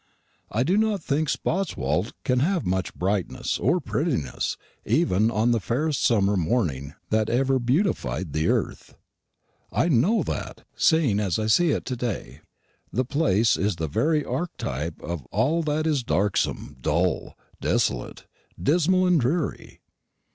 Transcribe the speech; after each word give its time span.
I 0.49 0.63
do 0.63 0.77
not 0.77 1.03
think 1.03 1.29
Spotswold 1.29 2.13
can 2.23 2.39
have 2.39 2.65
much 2.65 2.95
brightness 2.95 3.59
or 3.59 3.79
prettiness 3.79 4.57
even 4.83 5.29
on 5.29 5.51
the 5.51 5.59
fairest 5.59 6.03
summer 6.03 6.35
morning 6.35 6.95
that 7.11 7.29
ever 7.29 7.59
beautified 7.59 8.33
the 8.33 8.47
earth. 8.47 8.95
I 9.71 9.89
know 9.89 10.23
that, 10.23 10.63
seen 10.75 11.19
as 11.19 11.37
I 11.37 11.45
see 11.45 11.69
it 11.69 11.85
to 11.85 11.95
day, 11.95 12.41
the 12.91 13.05
place 13.05 13.55
is 13.57 13.75
the 13.75 13.87
very 13.87 14.25
archetype 14.25 14.99
of 15.03 15.27
all 15.27 15.61
that 15.61 15.85
is 15.85 16.03
darksome, 16.03 16.77
dull, 16.81 17.37
desolate, 17.61 18.25
dismal, 18.59 19.05
and 19.05 19.21
dreary. 19.21 19.81